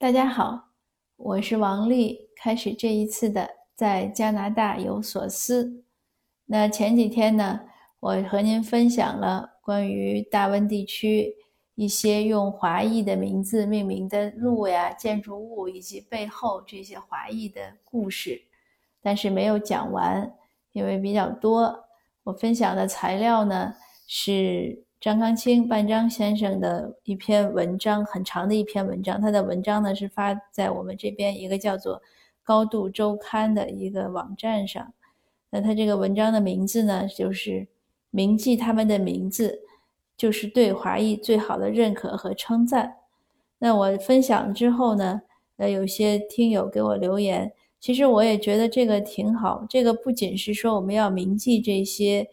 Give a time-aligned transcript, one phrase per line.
[0.00, 0.68] 大家好，
[1.16, 2.30] 我是王丽。
[2.36, 5.82] 开始这一次的在加拿大有所思。
[6.46, 7.62] 那前几天呢，
[7.98, 11.34] 我和您分享了关于大温地区
[11.74, 18.40] 一些用华裔的名字命名的路呀、建筑物以及背后这些华裔的故事，
[19.02, 20.32] 但是没有讲完，
[20.70, 21.86] 因为比较多。
[22.22, 23.74] 我分享的材料呢
[24.06, 24.86] 是。
[25.00, 29.20] 张康清半张先生的一篇文章，很长的一篇文章。
[29.20, 31.96] 他的文章呢是发在我们这边一个叫做
[32.42, 34.92] 《高度周刊》的一个网站上。
[35.50, 37.68] 那他这个文章的名字呢，就是
[38.10, 39.60] 铭记他们的名字，
[40.16, 42.96] 就是对华裔最好的认可和称赞。
[43.60, 45.22] 那我分享之后呢，
[45.58, 49.64] 呃，有些听友给我留言，其实我也觉得这个挺好。
[49.70, 52.28] 这个不仅是说我们要铭记这些。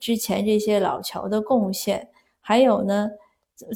[0.00, 2.08] 之前这些老桥的贡献，
[2.40, 3.10] 还有呢，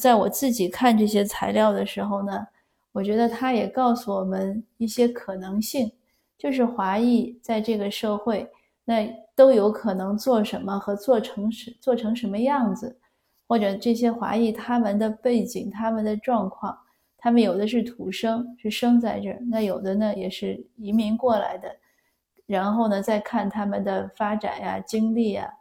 [0.00, 2.46] 在我自己看这些材料的时候呢，
[2.92, 5.92] 我觉得他也告诉我们一些可能性，
[6.38, 8.50] 就是华裔在这个社会，
[8.84, 12.98] 那都有可能做什么和做成什做成什么样子，
[13.46, 16.76] 或者这些华裔他们的背景、他们的状况，
[17.18, 21.68] 他们有的是土生，是生在这儿，那有的呢也是移民过来的，
[22.46, 25.52] 然后呢再看他们的发展呀、经历呀。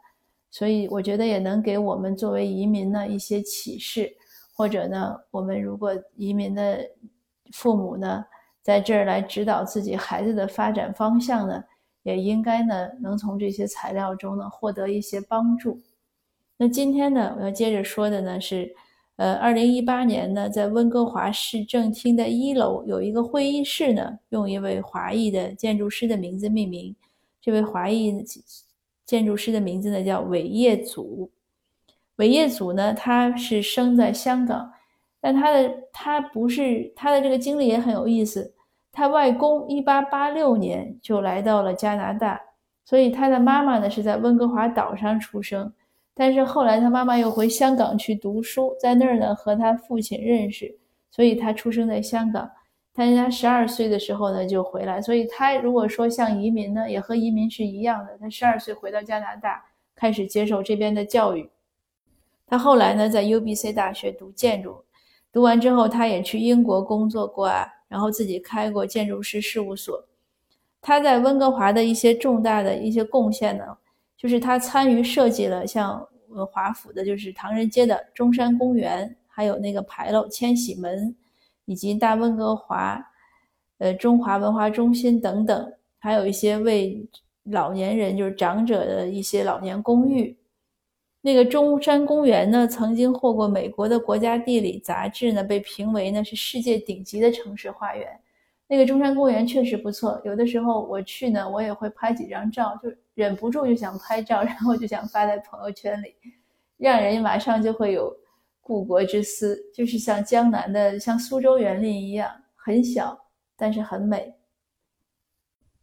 [0.56, 4.10] 所以我觉得也能给我们作为移民呢一些启示，
[4.54, 6.78] 或者呢，我们如果移民的
[7.52, 8.24] 父母呢
[8.62, 11.62] 在这儿来指导自己孩子的发展方向呢，
[12.04, 15.78] 也应该呢能从这些材料中呢获得一些帮助。
[16.56, 18.74] 那今天呢我要接着说的呢是，
[19.16, 26.96] 呃，二零一八年呢在温哥华市政厅的一楼有一个会议室呢，用一位华裔的建筑师的名字命名，
[27.42, 28.24] 这位华裔。
[29.06, 31.30] 建筑师的名字呢叫韦业祖，
[32.16, 34.72] 韦业祖呢他是生在香港，
[35.20, 38.52] 但他的他不是他的这个经历也很有意思。
[38.90, 42.40] 他外公一八八六年就来到了加拿大，
[42.84, 45.72] 所以他的妈妈呢是在温哥华岛上出生，
[46.14, 50.78] 但是后来他妈妈又回香港去读书，在那儿呢和他父亲认识，
[51.10, 52.50] 所以他出生在香港。
[52.96, 58.16] 他应该十二岁的时候呢就回来，所以他如果说像移民呢，也和移民是一样的。
[58.18, 59.62] 他十二岁回到加拿大，
[59.94, 61.50] 开始接受这边的教育。
[62.46, 64.82] 他后来呢在 UBC 大学读建筑，
[65.30, 70.02] 读完之后他也去英国工作过啊，然后自己开过建筑师事务所。
[70.80, 73.76] 他在温哥华的一些重大的一些贡献呢，
[74.16, 76.02] 就是他参与设计了像
[76.34, 81.14] 呃华府的，就是唐人街的中山公园，还有那个牌楼千禧门。
[81.66, 82.98] 以及大温哥华，
[83.78, 87.06] 呃，中华文化中心等等，还有一些为
[87.42, 90.36] 老年人，就是长者的一些老年公寓。
[91.20, 98.08] 那个中山公园呢，曾经获过美国的国家地理杂志呢，被评为呢是世界顶级的城市花园。
[98.68, 106.14] 那个中山公园确实不错，有的时候我去呢，我也会拍几张照，就忍不住就想拍照，然后就想发在朋友圈里，
[106.76, 108.16] 让人马上就会有。
[108.66, 113.16] 故国之思就是像江南的，像苏州园林一样，很小，
[113.56, 114.34] 但是很美。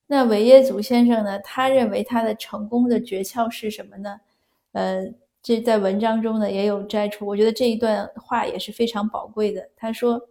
[0.05, 1.39] 那韦业祖先生呢？
[1.39, 4.19] 他认为他的成功的诀窍是什么呢？
[4.73, 5.01] 呃，
[5.41, 7.25] 这在文章中呢也有摘出。
[7.25, 9.69] 我觉得这一段话也是非常宝贵的。
[9.77, 10.29] 他说：“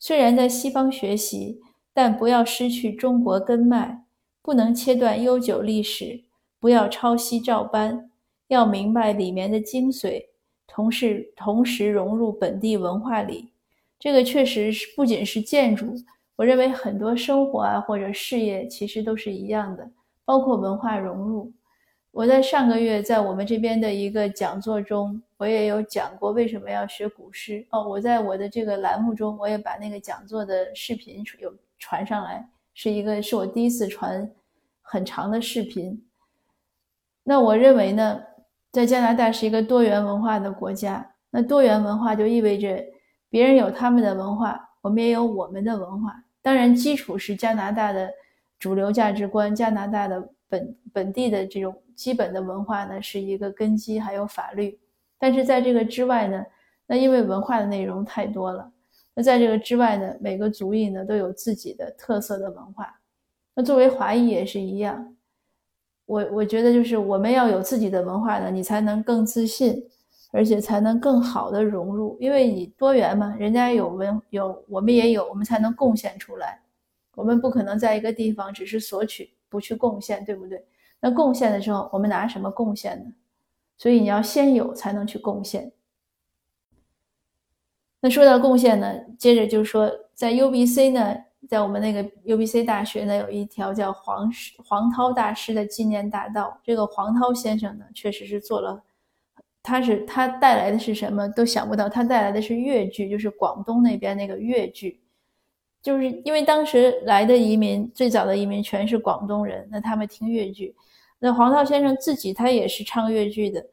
[0.00, 1.60] 虽然在西方学习，
[1.92, 4.04] 但不要失去中国根脉，
[4.42, 6.24] 不能切断悠久历史，
[6.58, 8.10] 不要抄袭照搬，
[8.48, 10.26] 要明白里面的精髓。”
[10.66, 13.48] 同时，同时融入本地文化里，
[13.98, 15.94] 这个确实是不仅是建筑，
[16.36, 19.88] 我认为很多生活啊或者事业其实都是一样的，
[20.24, 21.52] 包括文化融入。
[22.10, 27.88] 我在上个月在我们这边的一个讲座中，我也有讲过为什么要学古诗哦。
[27.88, 34.30] 我在我的这个栏目中，我也把那个讲座的视频有传上来，是一个是我第一次传
[34.80, 36.04] 很长的视频。
[37.22, 38.20] 那我认为呢？
[38.74, 42.84] 在加拿大是一个多元文化的国家，那多元文化就意味着
[43.30, 46.12] 别人有他们的文化，我们也有我们的文化。
[46.42, 48.10] 当然，基础是加拿大的
[48.58, 54.76] 主流价值观，加拿大的本本地的这种基本的文化呢是一个根基，还有法律。
[55.20, 56.44] 但是在这个之外呢，
[56.88, 58.68] 那因为文化的内容太多了，
[59.14, 62.92] 那在这个之外呢，每个族裔呢都有自己的特色的文化。
[63.54, 65.14] 那作为华裔也是一样。
[66.06, 69.82] 我我觉得就是我们要有自己的文化呢，你才能更自信，
[70.32, 72.16] 而且才能更好的融入。
[72.20, 76.60] 因为你多元嘛，人家有文有，我们也有，我们才能贡献出来。
[77.14, 80.64] 我们不可能在一个地方只是索取，不去贡献，对不对？
[81.00, 83.12] 那贡献的时候，我们拿什么贡献呢？
[83.76, 85.72] 所以你要先有，才能去贡献。
[88.00, 91.16] 那说到贡献呢，接着就是说在 UBC 呢，
[91.48, 96.58] 在我们那个 UBC 大学呢，有一条叫黄师黄涛大师的纪念大道。
[96.62, 98.82] 这个黄涛先生呢，确实是做了，
[99.62, 105.00] 他是他带来的是什么都想不到，他带来的是粤剧，就是广东那边那个粤剧，
[105.82, 110.74] 就是因为当时来的移民最早的移民全是广东人，那他们听粤剧。
[111.18, 113.64] 那黄涛先生自己他也是唱粤剧的，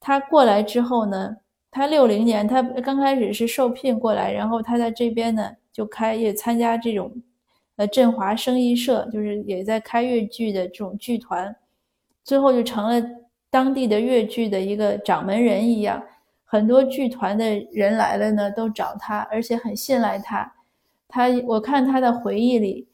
[0.00, 1.36] 他过来之后呢。
[1.70, 7.22] 他六零年，他刚开始是受聘过来，然后他在这边呢就开也参加这种，
[7.76, 11.54] 呃振华生意社，就是也在开粤剧的这种剧团，
[12.24, 13.00] 最后就成了
[13.48, 16.02] 当地的粤剧的一个掌门人一样。
[16.44, 20.52] 很多剧团的人来了呢，都找他，而且很信赖他。
[21.06, 22.88] 他我看他的回忆里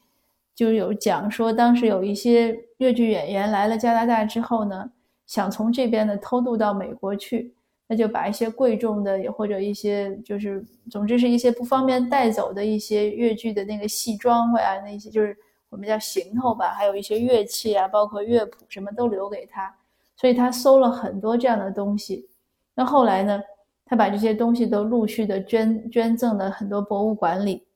[0.53, 4.91] 就有讲说，当时有一些粤剧演员来了加拿大之后呢，
[5.25, 7.54] 想从这边呢偷渡到美国去。
[7.87, 15.37] 那就把一些贵重的，或者一些就是，总之是一些不方便带走的一些越剧的那个戏装啊，那些就是
[15.69, 19.75] 我们叫行头吧，还有一些乐器啊，包括乐谱什么都留给他，
[20.17, 22.27] 所以他搜了很多这样的东西。
[22.73, 23.39] 那后来呢，
[23.85, 27.67] 他把这些东西都陆续的捐捐赠了很多博物馆里。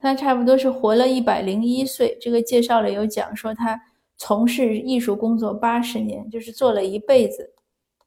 [0.00, 3.80] 他差不多是活了一百零一岁，这个介绍里有讲说他
[4.16, 7.51] 从事艺术工作八十年，就是做了一辈子。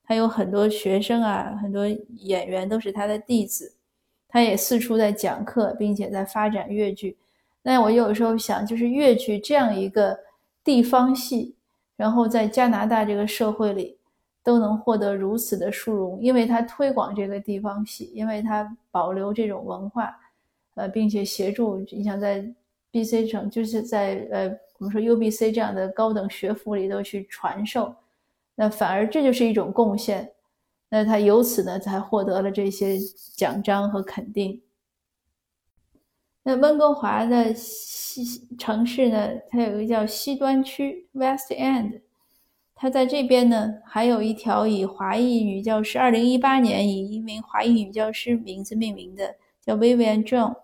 [0.07, 1.87] 他有很多学生啊，很多
[2.19, 3.73] 演员都是他的弟子，
[4.27, 7.17] 他也四处在讲课，并且在发展越剧。
[7.63, 10.17] 那我有时候想，就是越剧这样一个
[10.63, 11.55] 地方戏，
[11.95, 13.97] 然后在加拿大这个社会里
[14.43, 20.15] 都能获得如此的殊荣，因为他推广这个地方戏，因为他保留这种文化，
[20.75, 22.45] 呃，并且协助你想在
[22.91, 24.47] B.C 城，就是在呃
[24.77, 27.95] 我们说 U.B.C 这样的高等学府里头去传授。
[28.55, 30.31] 那反而这就是一种贡献，
[30.89, 32.97] 那他由此呢才获得了这些
[33.35, 34.61] 奖章和肯定。
[36.43, 42.01] 那温哥华的西城市呢，它有一个叫西端区 （West End），
[42.75, 50.55] 它在这边呢还有一条以华裔女教师，二零一八年以一名华裔女教师名字命名的，叫 Vivian John。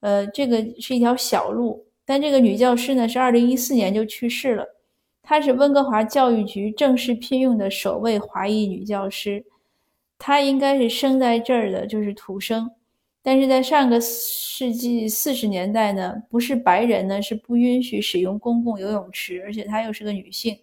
[0.00, 4.77] 呃，这个是一条小路，但这个女教师呢是二零一四年就去世了。
[5.28, 9.44] 她是温哥华教育局正式聘用的首位华裔女教师，
[10.18, 12.70] 她应该是生在这儿的，就是土生。
[13.20, 20.58] 但是在上个世纪四十年代呢，不是白人呢是不允许使用公共游泳池，而且她又是个女性，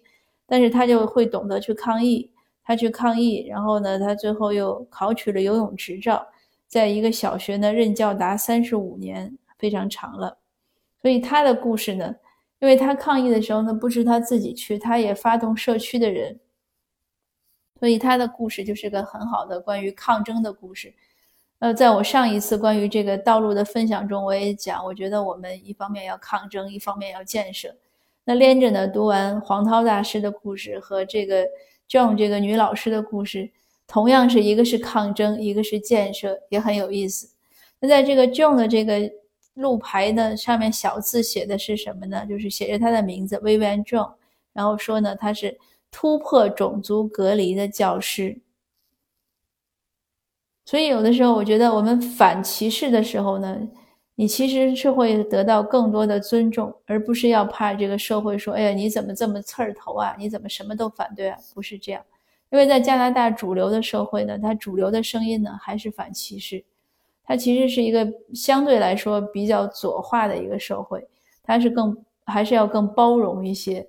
[0.46, 2.28] 但是她就会懂得去抗议，
[2.64, 6.26] 她去抗议，然后呢，她最后又考取了游泳执照，
[6.66, 10.36] 在一个小学呢任教达三十五年，非常长了。
[11.00, 12.16] 所以她的故事呢。
[12.58, 16.40] 因为他抗议的时候呢，不是他自己去，他也发动社区的人，
[17.78, 20.94] 所以他的故事就是个很好的关于抗争的故事。
[21.58, 27.74] 呃，在我上一次关于这个道路的分享中，我也讲，我觉得我们一方面要抗争，一方面要建设。
[28.24, 31.46] 那连着呢，读完黄涛大师的故事和这个
[31.88, 33.50] John 这个女老师的故事，
[33.86, 37.28] 同样是一个是抗争，一个是建设，也很有意思。
[37.80, 39.12] 那在这个 John 的这个。
[39.56, 42.24] 路牌的，上面小字写的是什么呢？
[42.26, 44.14] 就是写着他的名字 Vivian John，
[44.52, 45.58] 然后说呢，他是
[45.90, 48.38] 突破种族隔离的教师。
[50.66, 53.56] 所以有的时候，我觉得我们反歧视的时候呢，
[54.14, 60.14] 你其实是会得到更多的尊重，而不是要怕这个社会说：“哎呀，你怎么这么刺儿头啊？
[60.18, 62.04] 你怎么什么都反对啊？”不是这样，
[62.50, 66.62] 因为在加拿大主流的社会呢，它主流的声音呢还是反歧视。
[67.26, 71.04] 它其实是一个相对来说比较左化的一个社会，
[71.42, 73.84] 它是更还是要更包容一些，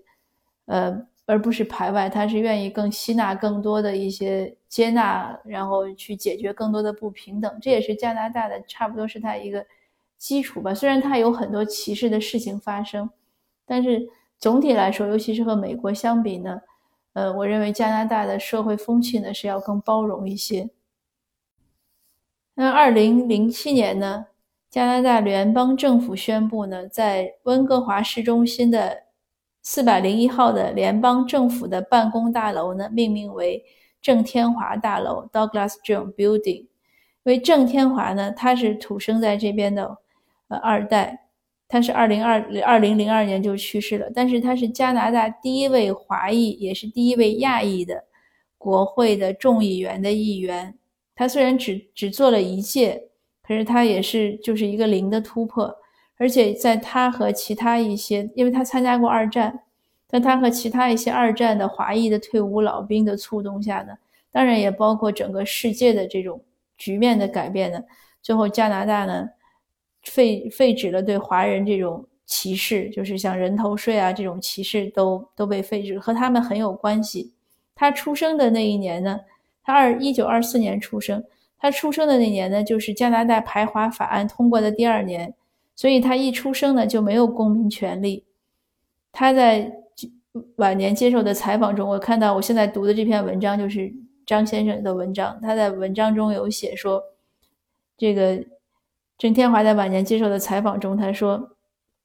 [0.66, 7.60] 呃，而不是排外，它是愿意更吸纳更多的一些接纳，然后去解决更多的不平等。
[7.62, 9.64] 这也是加拿大的差不多是它一个
[10.18, 10.74] 基础吧。
[10.74, 13.08] 虽然它有很多歧视的事情发生，
[13.68, 14.08] 但是
[14.40, 16.60] 总体来说，尤其是和美国相比呢，
[17.14, 20.68] 呃，我认为加拿大的社会风气呢是要更包容一些。
[22.60, 24.26] 那二零零七年呢，
[24.72, 29.04] 加拿大联邦政府宣布呢，在温哥华市中心的
[29.62, 33.64] 四百零一号的联邦政府的办公大楼呢，命名为
[34.02, 36.62] 郑天华大楼 （Douglas John Building）。
[36.62, 36.70] 因
[37.26, 39.96] 为郑天华呢，他是土生在这边的，
[40.48, 41.28] 呃，二代，
[41.68, 48.06] 他是二零二二零零二年就去世了，但是他是加拿大第一位华裔，也是第一位亚裔的
[48.58, 50.74] 国会的众议员的议员。
[51.18, 53.10] 他虽然只只做了一届，
[53.42, 55.76] 可是他也是就是一个零的突破，
[56.18, 59.64] 而且在他和其他一些，因为他参加过二战，
[60.08, 63.98] 在他和其他一些二战的华裔的退伍老兵的触动下呢，
[64.32, 66.40] 当然也包括整个世界的这种
[66.78, 67.84] 局面的改变呢，
[68.22, 69.28] 最后加拿大呢
[70.04, 77.34] 废废止了对华人这种歧视，就是像人头税啊这种歧视都都被废止，和他们很有关系。
[77.74, 79.20] 他出生的那一年呢，
[79.68, 81.22] 他二一九二四年出生，
[81.60, 85.34] 他出生的那年呢，就是加拿大排华法案通过的第二年，
[85.76, 88.24] 所以他一出生呢就没有公民权利。
[89.12, 89.70] 他在
[90.56, 93.94] 晚年接受的采访中，我看到我现在读的这篇文章就是
[94.26, 95.38] 张先生的文章。
[95.42, 97.04] 他在文章中有写说，
[97.98, 98.42] 这个
[99.18, 101.58] 郑天华在晚年接受的采访中，他说：“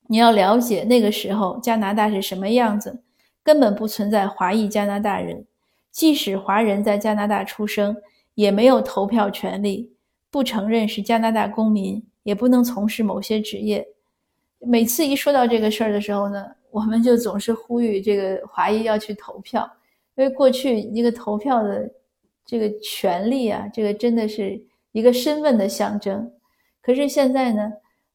[0.08, 3.04] 你要了解那个时候加拿大是什么样子，
[3.44, 5.44] 根本不存在华裔加拿大人，
[5.92, 7.96] 即使华人在加拿大出生，
[8.34, 9.92] 也没有投票权利，
[10.32, 13.86] 不承认是加拿大公民，也不能从事某些职业。
[14.58, 19.70] 每次一说到这个事儿的时候呢。”我们就总是呼吁这个华裔要去投票，
[20.14, 21.86] 因为过去一个投票的
[22.46, 24.58] 这个权利啊，这个真的是
[24.92, 26.32] 一个身份的象征。
[26.80, 27.70] 可是现在呢，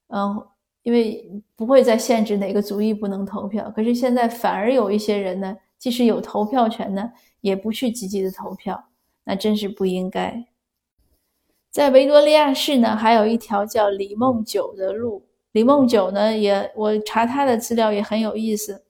[0.07, 0.43] 嗯，
[0.81, 1.23] 因为
[1.55, 7.07] 不会再限制哪个族裔不能投票，可是现在反而有一些人呢，即使有投票权呢，
[7.47, 8.89] 也不去积极的投票，
[9.23, 10.45] 那真是不应该。
[11.71, 15.23] 在维多利亚市呢，还有一条叫李梦九的路。
[15.53, 18.83] 李梦九呢，也我查他的资料也很有意思。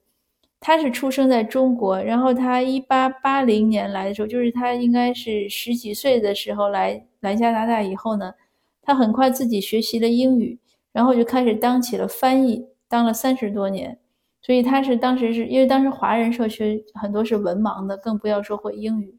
[0.59, 8.33] 他是出生在中国，然后他一八八零年来的时候，就是他应该是十几岁的时候来来加拿大以后呢，
[8.81, 10.57] 他很快自己学习了英语，
[10.91, 13.99] 然后就开始当起了翻译，当了三十多年。
[14.41, 19.17] 所以他是当时是因为当时华人社区很多是文盲的，更不要说会英语。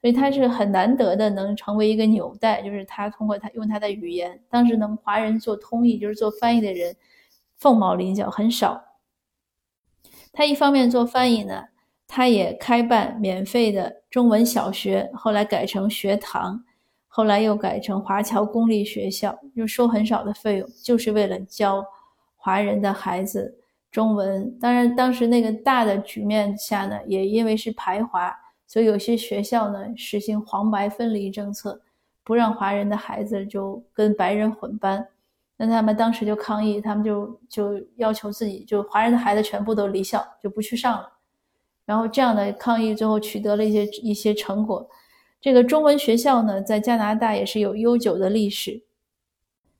[0.00, 6.96] 所以他是很难得的，能成为一个纽带，就是他通过他用他的语言，当时能华人做通译，就是做翻译的人
[7.58, 8.82] 凤毛麟角，很少。
[10.32, 11.64] 他一方面做翻译呢，
[12.08, 16.64] 他也开办免费的中文小学，后来改成学堂，
[17.06, 21.84] 后来又改成华侨公立学校，就收很少的费用，就是为了教
[22.36, 23.59] 华人的孩子
[23.90, 24.56] 中文。
[24.58, 28.34] 当然，当时那个大的局面下呢，也因为是排华。
[28.66, 31.80] 所以有些学校呢实行黄白分离政策，
[32.22, 35.04] 不让华人的孩子就跟白人混班。
[35.56, 41.12] 那他们当时就抗议，他们就就要求自己就华人的孩子全部都离校，就不去上了。
[41.84, 44.88] 然后这样的抗议最后取得了一些一些成果。
[45.40, 48.80] 这个中文学校呢，在加拿大也是有悠久的历史，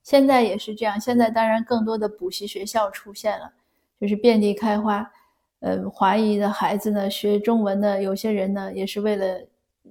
[0.02, 1.00] 现在也是这样。
[1.00, 3.52] 现在当然更多的补习学校出现了，
[4.00, 5.08] 就是遍地开花。
[5.60, 9.46] 呃，华裔的孩子呢，学中文的有些人呢，也是为了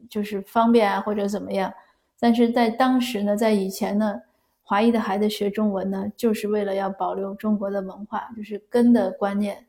[0.10, 1.72] 就是方便啊，或者怎么样。
[2.20, 4.20] 但是在当时呢，在以前呢，
[4.64, 9.68] 华裔的孩子学中文呢，就是为了要保留中国的文化，就是根的观念。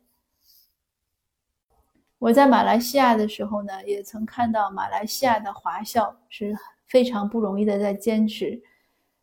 [2.19, 6.57] 我在马来西亚的时候呢，也曾看到马来西亚的华校是
[6.87, 8.59] 非常不容易的在坚持，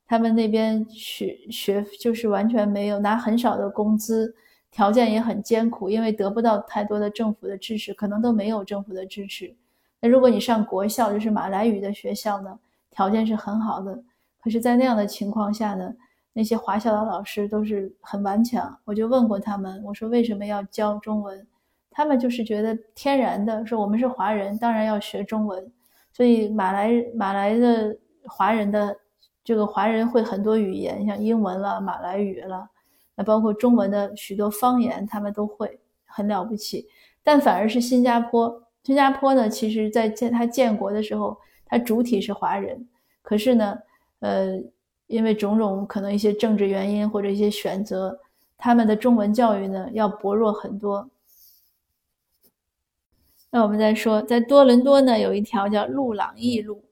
[0.07, 4.35] 他们那边学学就是完全没有拿很少的工资。
[4.71, 9.55] 条件也很艰苦，因为得不到太多的政府的支持，可能都没有政府的支持。
[9.99, 12.59] 那如果你上国校，就是马来语的学校呢，
[12.91, 14.03] 条件是很好的。
[14.39, 15.93] 可是，在那样的情况下呢，
[16.33, 18.77] 那些华校的老师都是很顽强。
[18.85, 21.45] 我就问过他们，我说为什么要教中文？
[21.89, 25.71] 他们就是觉得天然的，说我们是华人，当然要学中文。
[26.13, 28.95] 所以马来马来的华人的
[29.43, 32.69] 这个华人会很多语言，像英文了、马来语了。
[33.17, 36.87] 那包括中文的许多方言，他们都会很了不起。
[37.23, 42.87] 但反而是新加坡，新加坡呢，其实在建它建国的时候，它主体是华人，
[43.23, 43.77] 可是呢，
[44.19, 44.61] 呃，
[45.07, 48.17] 因为种种可能一些政治原因或者一些选择，
[48.57, 51.09] 他们的中文教育呢要薄弱很多。
[53.49, 56.83] 那我们再说，在多伦多呢，有一条叫路朗义路。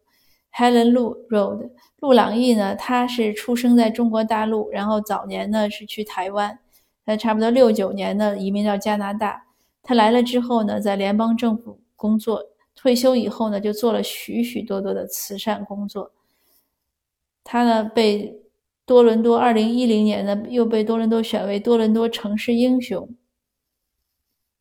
[0.56, 1.70] Helen Lu Road，
[2.00, 6.58] 陆朗义呢，他是出生在中国大陆，然后早年呢是去台湾，
[7.06, 9.48] 他差不多六九年呢移民到加拿大。
[9.84, 12.42] 他来了之后呢，在联邦政府工作，
[12.74, 16.12] 退休以后呢就做了许许多多的慈善工作。
[17.44, 18.40] 他呢被
[18.86, 23.10] 多伦多二零一零年呢又被多伦多选为多伦多城市英雄，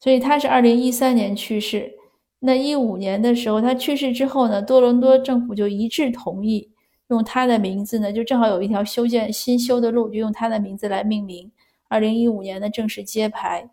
[0.01, 1.93] 所以他是二零一三年去世。
[2.41, 6.71] 那一五年的时候，他去世之后呢，多伦多政府就一致同意
[7.09, 11.51] 用他的名字呢，就正好有一条修建新修的路，就用他的名字来命名。
[11.89, 13.71] 二零一五年呢，正式揭牌。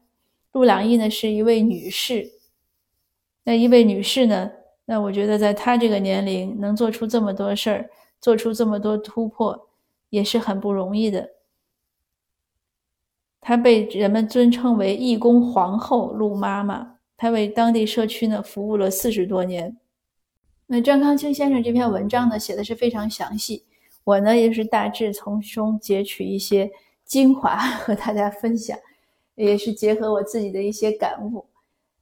[0.52, 2.30] 陆朗义呢是一位女士，
[3.44, 4.52] 那一位女士呢，
[4.86, 7.90] 那我觉得在她这个年龄能做出这么多事儿，
[8.20, 9.68] 做出这么多突破，
[10.10, 11.30] 也是很不容易的。
[13.40, 16.96] 她被人们尊称为“义工皇后”陆妈妈。
[17.22, 19.78] 他为当地社区呢服务了四十多年。
[20.66, 23.64] 那张康清先生这篇文章呢写的是非常详细，
[24.04, 26.72] 我呢也是大致从中截取一些
[27.06, 28.76] 精华 和大家分享，
[29.36, 31.46] 也是结合我自己的一些感悟。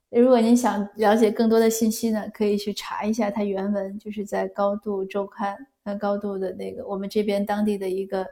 [0.09, 8.25] 如果您想了解更多的信息呢，可以去查一下它原文，就是在高度周刊，呃，高度的那个我们这边当地的一个，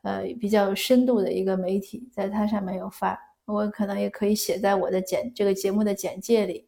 [0.00, 6.66] 呃，比较有深度的一个媒体，在它上面有发，我可能也可以写在我的简这个节目的简介里。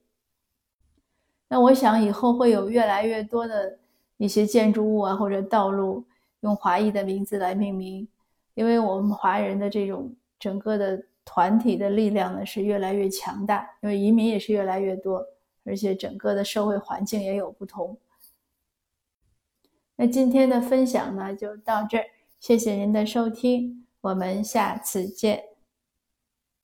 [1.49, 3.79] 那我想以后会有越来越多的
[4.17, 6.05] 一些建筑物啊或者道路
[6.41, 8.09] 用华裔的名字来命名，
[8.55, 15.25] 因为我们华人的这种整个的团体的力量呢是越来越强大，因为移民也是越来越多，
[15.65, 17.97] 而且整个的社会环境也有不同。
[19.97, 22.05] 那今天的分享呢就到这儿，
[22.41, 25.54] 谢谢您的收听，我们下次见。